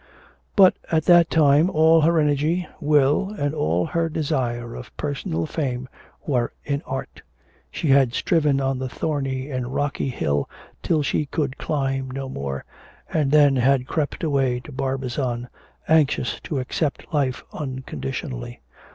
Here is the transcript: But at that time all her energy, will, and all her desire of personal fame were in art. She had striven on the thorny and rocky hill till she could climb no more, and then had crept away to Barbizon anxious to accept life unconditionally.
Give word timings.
But 0.55 0.77
at 0.91 1.05
that 1.05 1.29
time 1.29 1.69
all 1.69 2.01
her 2.01 2.19
energy, 2.19 2.67
will, 2.79 3.35
and 3.37 3.53
all 3.53 3.85
her 3.85 4.09
desire 4.09 4.73
of 4.73 4.97
personal 4.97 5.45
fame 5.45 5.87
were 6.25 6.51
in 6.65 6.81
art. 6.87 7.21
She 7.69 7.89
had 7.89 8.15
striven 8.15 8.59
on 8.59 8.79
the 8.79 8.89
thorny 8.89 9.51
and 9.51 9.75
rocky 9.75 10.09
hill 10.09 10.49
till 10.81 11.03
she 11.03 11.27
could 11.27 11.59
climb 11.59 12.09
no 12.09 12.29
more, 12.29 12.65
and 13.13 13.29
then 13.29 13.55
had 13.57 13.85
crept 13.85 14.23
away 14.23 14.59
to 14.61 14.71
Barbizon 14.71 15.47
anxious 15.87 16.39
to 16.45 16.57
accept 16.57 17.13
life 17.13 17.43
unconditionally. 17.53 18.59